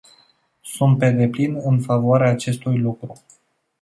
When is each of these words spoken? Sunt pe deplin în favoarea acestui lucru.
Sunt 0.61 0.97
pe 0.97 1.09
deplin 1.11 1.55
în 1.61 1.79
favoarea 1.81 2.29
acestui 2.29 2.77
lucru. 2.77 3.21